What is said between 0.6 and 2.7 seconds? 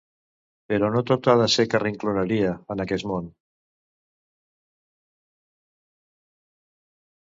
Però no tot ha de ser carrincloneria,